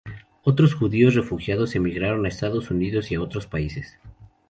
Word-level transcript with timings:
Otros 0.41 0.73
judíos 0.73 1.13
refugiados 1.13 1.75
emigraron 1.75 2.25
a 2.25 2.27
Estados 2.27 2.71
Unidos 2.71 3.11
y 3.11 3.13
a 3.13 3.21
otros 3.21 3.45
países. 3.45 3.99